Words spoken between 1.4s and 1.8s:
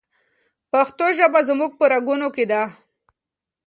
زموږ